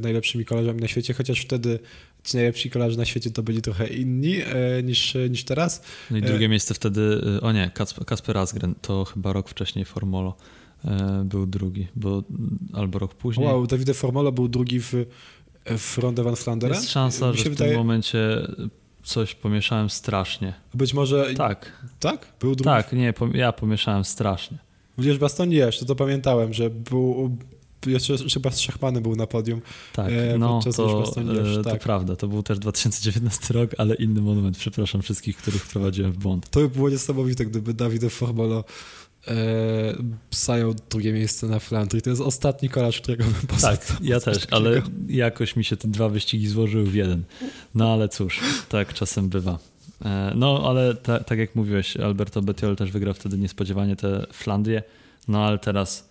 [0.03, 1.79] najlepszymi kolarzami na świecie, chociaż wtedy
[2.25, 5.83] ci najlepsi kolarze na świecie to byli trochę inni e, niż, niż teraz.
[6.11, 6.49] No i drugie e...
[6.49, 7.71] miejsce wtedy, e, o nie,
[8.07, 10.37] Kasper Asgren, to chyba rok wcześniej Formolo.
[10.85, 12.23] E, był drugi, bo
[12.73, 13.47] albo rok później.
[13.47, 14.93] Wow, Davide Formolo był drugi w,
[15.79, 16.75] w Ronde van Flandera?
[16.75, 17.71] Jest szansa, że w wydaje...
[17.71, 18.19] tym momencie
[19.03, 20.55] coś pomieszałem strasznie.
[20.75, 21.35] Być może...
[21.35, 21.87] Tak.
[22.01, 22.33] Tak?
[22.41, 22.65] Był drugi?
[22.65, 24.59] Tak, nie, ja pomieszałem strasznie.
[24.99, 27.37] Wiesz, Baston jeszcze to pamiętałem, że był
[27.87, 29.61] jeszcze chyba z Szachmanem był na podium.
[29.93, 31.03] Tak, e, no to,
[31.61, 31.73] e, tak.
[31.73, 32.17] to prawda.
[32.17, 34.59] To był też 2019 rok, ale inny monument.
[34.59, 36.51] Przepraszam wszystkich, których wprowadziłem w błąd.
[36.51, 38.65] To by było niesamowite, gdyby Dawid Formolo
[39.29, 39.35] e,
[40.31, 42.03] zajął drugie miejsce na Flandrii.
[42.03, 43.77] To jest ostatni kolarz, którego bym poznał.
[43.77, 47.23] Tak, ja też, ale jakoś mi się te dwa wyścigi złożyły w jeden.
[47.75, 49.59] No ale cóż, tak czasem bywa.
[50.05, 54.83] E, no ale ta, tak jak mówiłeś, Alberto Bettiol też wygrał wtedy niespodziewanie te Flandrie,
[55.29, 56.10] no ale teraz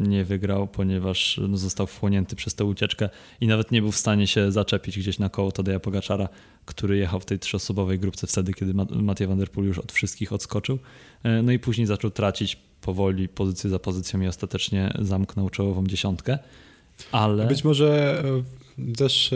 [0.00, 3.08] nie wygrał, ponieważ no, został wchłonięty przez tę ucieczkę
[3.40, 6.28] i nawet nie był w stanie się zaczepić gdzieś na koło Tadeja Pogaczara,
[6.64, 10.32] który jechał w tej trzyosobowej grupce wtedy, kiedy Matej Van Der Poel już od wszystkich
[10.32, 10.78] odskoczył.
[11.22, 16.38] E, no i później zaczął tracić powoli pozycję za pozycją i ostatecznie zamknął czołową dziesiątkę.
[17.12, 17.46] Ale...
[17.46, 18.22] Być może
[18.78, 19.34] e, też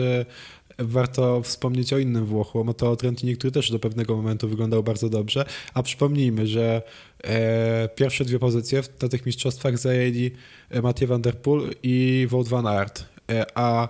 [0.79, 5.09] warto wspomnieć o innym Włochu, o Matteo Trentini, który też do pewnego momentu wyglądał bardzo
[5.09, 6.81] dobrze, a przypomnijmy, że
[7.23, 10.31] e, pierwsze dwie pozycje na tych mistrzostwach zajęli
[10.69, 13.87] e, Mathieu van der Poel i Wout van Aert, e, a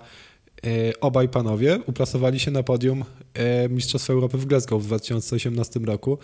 [0.66, 6.18] e, obaj panowie uplasowali się na podium e, Mistrzostw Europy w Glasgow w 2018 roku,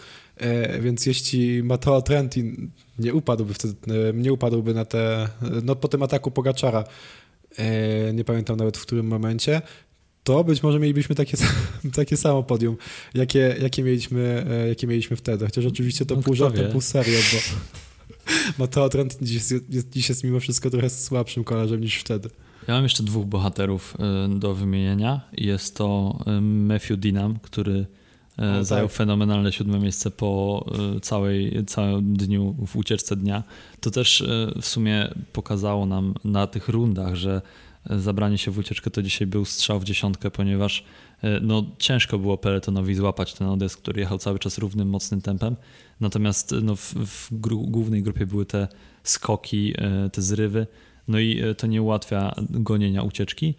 [0.80, 3.74] więc jeśli Matteo Trentin nie upadłby wtedy,
[4.14, 5.28] nie upadłby na te,
[5.62, 6.84] no po tym ataku Pogaczara,
[8.14, 9.62] nie pamiętam nawet w którym momencie,
[10.24, 11.36] to być może mielibyśmy takie,
[11.94, 12.76] takie samo podium,
[13.14, 15.44] jakie, jakie, mieliśmy, e, jakie mieliśmy wtedy.
[15.44, 17.38] Chociaż oczywiście to no, pół żartem, pół serio, bo
[18.58, 22.30] Mateo Trent dziś jest, dziś jest mimo wszystko trochę słabszym kolarzem niż wtedy.
[22.68, 25.20] Ja mam jeszcze dwóch bohaterów e, do wymienienia.
[25.32, 27.86] Jest to e, Matthew Dinam, który
[28.38, 28.96] o, zajął tak.
[28.96, 30.64] fenomenalne siódme miejsce po
[31.02, 33.42] całej, całym dniu w ucieczce dnia.
[33.80, 34.24] To też
[34.60, 37.42] w sumie pokazało nam na tych rundach, że
[37.86, 40.84] zabranie się w ucieczkę to dzisiaj był strzał w dziesiątkę, ponieważ
[41.22, 45.56] e, no, ciężko było peletonowi złapać ten odjazd, który jechał cały czas równym, mocnym tempem.
[46.00, 47.28] Natomiast no, w, w
[47.70, 48.68] głównej grupie były te
[49.02, 50.66] skoki, e, te zrywy,
[51.08, 53.54] no i e, to nie ułatwia gonienia ucieczki.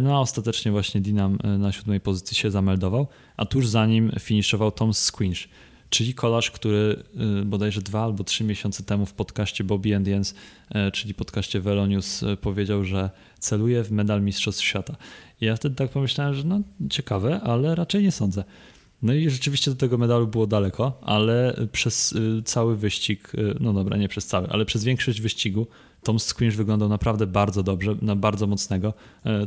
[0.00, 4.72] No a ostatecznie właśnie Dinam na siódmej pozycji się zameldował, a tuż za nim finiszował
[4.72, 5.48] Tom Squinch
[5.94, 7.02] czyli kolarz, który
[7.40, 10.34] y, bodajże dwa albo trzy miesiące temu w podcaście Bobby and Jens,
[10.88, 14.96] y, czyli podcaście Velonius, y, powiedział, że celuje w medal Mistrzostw Świata.
[15.40, 18.44] I ja wtedy tak pomyślałem, że no ciekawe, ale raczej nie sądzę.
[19.02, 24.08] No i rzeczywiście do tego medalu było daleko, ale przez cały wyścig, no dobra, nie
[24.08, 25.66] przez cały, ale przez większość wyścigu
[26.04, 28.92] Tom Squinch wyglądał naprawdę bardzo dobrze, na bardzo mocnego,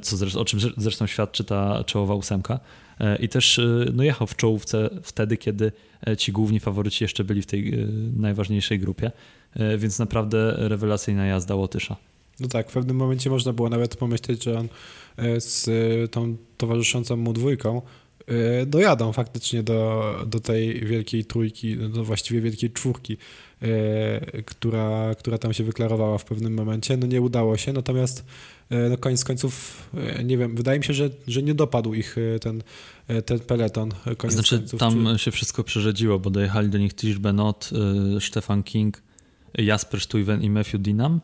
[0.01, 2.59] co zresztą, o czym zresztą świadczy ta czołowa ósemka.
[3.19, 3.61] I też
[3.93, 5.71] no, jechał w czołówce wtedy, kiedy
[6.05, 9.11] E, ci główni faworyci jeszcze byli w tej e, najważniejszej grupie,
[9.55, 11.95] e, więc naprawdę rewelacyjna jazda Łotysza.
[12.39, 14.67] No tak, w pewnym momencie można było nawet pomyśleć, że on
[15.39, 15.65] z
[16.11, 17.81] tą towarzyszącą mu dwójką
[18.67, 23.17] dojadą faktycznie do, do tej wielkiej trójki, do właściwie wielkiej czwórki,
[24.45, 26.97] która, która tam się wyklarowała w pewnym momencie.
[26.97, 28.25] No nie udało się, natomiast
[28.89, 29.83] no koniec końców,
[30.23, 32.63] nie wiem, wydaje mi się, że, że nie dopadł ich ten
[33.07, 33.91] E, ten peleton.
[34.17, 35.19] Koniec znaczy końców, tam czy...
[35.19, 37.69] się wszystko przerzedziło, bo dojechali do nich Tish Benot,
[38.19, 39.01] Stefan King,
[39.57, 41.21] Jasper Stuyven i Matthew Dinam,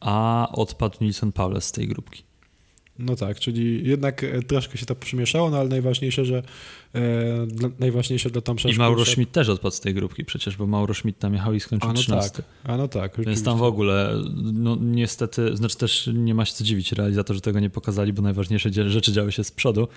[0.00, 2.22] a odpadł Nilsson Paules z tej grupki.
[3.00, 6.42] No tak, czyli jednak e, troszkę się to przymieszało, no ale najważniejsze, że
[6.94, 10.66] e, dla, najważniejsze dla Tomsza I Mauro Schmidt też odpadł z tej grupki przecież, bo
[10.66, 12.30] Mauro Schmidt tam jechał i skończył A no 13.
[12.30, 13.20] tak, a no tak.
[13.20, 14.14] Więc tam w ogóle,
[14.52, 18.90] no niestety, znaczy też nie ma się co dziwić realizatorzy tego nie pokazali, bo najważniejsze
[18.90, 19.88] rzeczy działy się z przodu,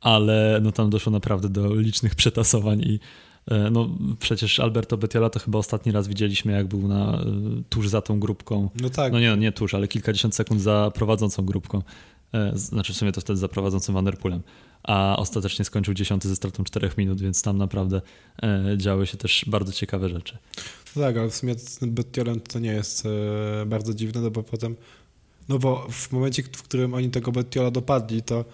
[0.00, 3.00] ale no tam doszło naprawdę do licznych przetasowań i
[3.50, 7.24] e, no przecież Alberto Betiola to chyba ostatni raz widzieliśmy, jak był na, e,
[7.68, 8.68] tuż za tą grupką.
[8.80, 9.12] No tak.
[9.12, 11.82] No nie, nie tuż, ale kilkadziesiąt sekund za prowadzącą grupką.
[12.34, 14.42] E, znaczy w sumie to wtedy za prowadzącym Vanderpoolem.
[14.82, 18.00] A ostatecznie skończył dziesiąty ze stratą czterech minut, więc tam naprawdę
[18.76, 20.38] działy się też bardzo ciekawe rzeczy.
[20.96, 23.04] No tak, ale w sumie z Betiolem to nie jest
[23.66, 24.76] bardzo dziwne, no bo potem
[25.48, 28.44] No bo w momencie, w którym oni tego Bettiola dopadli, to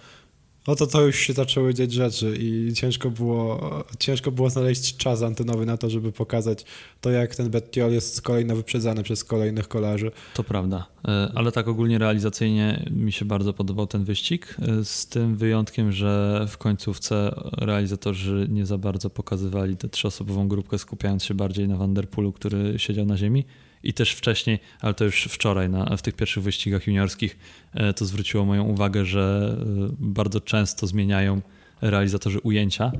[0.69, 3.59] no to to już się zaczęły dziać rzeczy i ciężko było,
[3.99, 6.65] ciężko było znaleźć czas antenowy na to, żeby pokazać
[7.01, 10.11] to, jak ten Bettiol jest kolejno wyprzedzany przez kolejnych kolarzy.
[10.33, 15.07] To prawda, e, ale tak ogólnie realizacyjnie mi się bardzo podobał ten wyścig, e, z
[15.07, 21.33] tym wyjątkiem, że w końcówce realizatorzy nie za bardzo pokazywali tę trzyosobową grupkę, skupiając się
[21.33, 23.45] bardziej na Vanderpoolu, który siedział na ziemi
[23.83, 27.37] i też wcześniej, ale to już wczoraj na, w tych pierwszych wyścigach juniorskich,
[27.73, 31.41] e, to zwróciło moją uwagę, że e, bardzo często zmieniają
[31.81, 32.91] realizatorzy ujęcia,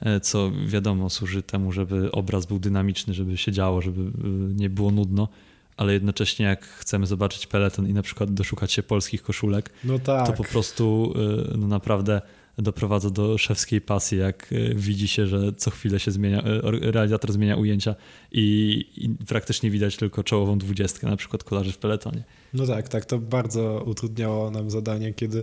[0.00, 4.10] e, co wiadomo służy temu, żeby obraz był dynamiczny, żeby się działo, żeby
[4.54, 5.28] nie było nudno,
[5.76, 10.26] ale jednocześnie jak chcemy zobaczyć peleton i na przykład doszukać się polskich koszulek, no tak.
[10.26, 11.14] to po prostu
[11.58, 12.22] no naprawdę
[12.58, 17.32] doprowadza do szewskiej pasji, jak e, widzi się, że co chwilę się zmienia, e, realizator
[17.32, 17.94] zmienia ujęcia
[18.32, 22.24] i, i praktycznie widać tylko czołową dwudziestkę, na przykład kolarzy w peletonie.
[22.54, 25.42] No tak, tak, to bardzo utrudniało nam zadanie, kiedy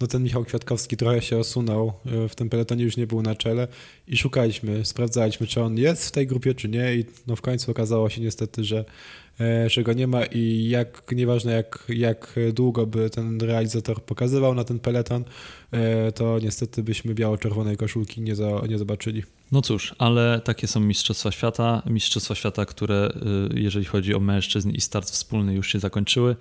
[0.00, 3.34] no ten Michał Kwiatkowski trochę się osunął, e, w tym peletonie już nie był na
[3.34, 3.68] czele
[4.08, 7.70] i szukaliśmy, sprawdzaliśmy, czy on jest w tej grupie, czy nie i no w końcu
[7.70, 8.84] okazało się niestety, że
[9.66, 14.64] że go nie ma i jak, nieważne jak, jak długo by ten realizator pokazywał na
[14.64, 15.24] ten peleton,
[15.70, 19.22] e, to niestety byśmy biało-czerwonej koszulki nie, za, nie zobaczyli.
[19.52, 21.82] No cóż, ale takie są Mistrzostwa Świata.
[21.86, 23.12] Mistrzostwa Świata, które
[23.54, 26.36] y, jeżeli chodzi o mężczyzn i start wspólny już się zakończyły.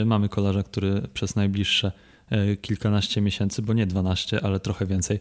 [0.00, 1.92] Y, mamy kolarza, który przez najbliższe
[2.62, 5.20] kilkanaście miesięcy, bo nie 12, ale trochę więcej,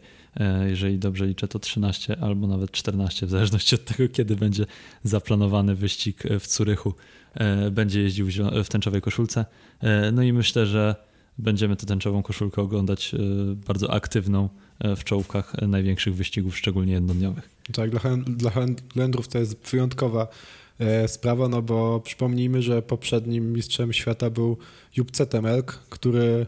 [0.65, 4.65] jeżeli dobrze liczę, to 13 albo nawet 14, w zależności od tego, kiedy będzie
[5.03, 6.93] zaplanowany wyścig w Curychu
[7.33, 8.27] E, będzie jeździł
[8.63, 9.45] w tęczowej koszulce.
[9.81, 10.95] E, no i myślę, że
[11.37, 13.17] będziemy tę tęczową koszulkę oglądać e,
[13.55, 14.49] bardzo aktywną
[14.97, 17.49] w czołówkach największych wyścigów, szczególnie jednodniowych.
[17.73, 20.27] Tak, dla, dla Holendrów to jest wyjątkowa
[21.07, 24.57] sprawa, no bo przypomnijmy, że poprzednim mistrzem świata był
[24.97, 26.45] Jupp Zetemelk, który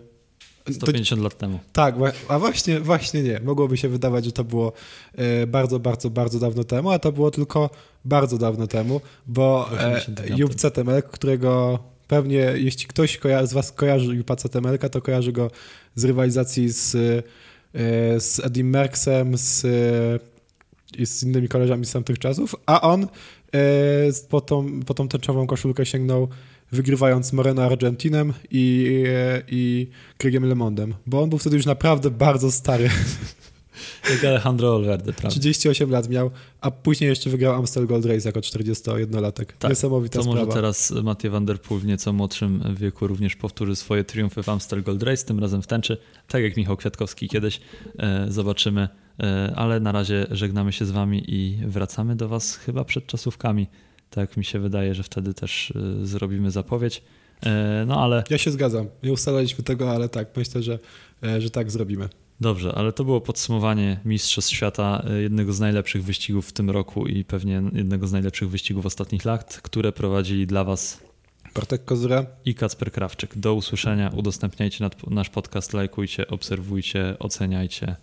[0.72, 1.60] 150 to, lat temu.
[1.74, 1.96] Tak,
[2.28, 3.40] a właśnie, właśnie nie.
[3.40, 4.74] Mogłoby się wydawać, że to było
[5.16, 7.70] e, bardzo, bardzo, bardzo dawno temu, a to było tylko
[8.06, 9.70] bardzo dawno temu, bo
[10.38, 15.52] Jup Cetemelk, którego pewnie, jeśli ktoś z Was kojarzy Jupa Cetemelka, to kojarzy go
[15.96, 19.66] z rywalizacji z, e, z Edim Merksem, z,
[20.98, 23.08] i z innymi koleżami z tamtych czasów, a on e,
[24.30, 26.28] po tą, po tą tęczową koszulkę sięgnął
[26.76, 29.04] wygrywając Moreno Argentinem i,
[29.48, 32.90] i Craigiem LeMondem, bo on był wtedy już naprawdę bardzo stary.
[34.12, 35.30] Jak Alejandro Olverde, prawda?
[35.30, 39.46] 38 lat miał, a później jeszcze wygrał Amstel Gold Race jako 41-latek.
[39.60, 40.40] Tak, Niesamowita to sprawa.
[40.40, 44.50] może teraz Mathieu van der Poel w nieco młodszym wieku również powtórzy swoje triumfy w
[44.50, 47.60] Amstel Gold Race, tym razem w tęczy, tak jak Michał Kwiatkowski kiedyś.
[48.00, 52.86] E, zobaczymy, e, ale na razie żegnamy się z wami i wracamy do was chyba
[52.86, 53.68] przed czasówkami.
[54.10, 57.02] Tak mi się wydaje, że wtedy też y, zrobimy zapowiedź.
[57.46, 58.24] E, no ale.
[58.30, 58.88] Ja się zgadzam.
[59.04, 60.80] Nie ustalaliśmy tego, ale tak, myślę, że,
[61.24, 62.10] e, że tak zrobimy.
[62.42, 67.08] Dobrze, ale to było podsumowanie Mistrzostw Świata, e, jednego z najlepszych wyścigów w tym roku
[67.08, 71.02] i pewnie jednego z najlepszych wyścigów ostatnich lat, które prowadzili dla Was
[71.56, 73.38] Bartek Kozura i Kacper Krawczyk.
[73.38, 77.96] Do usłyszenia, udostępniajcie nasz podcast, lajkujcie, obserwujcie, oceniajcie.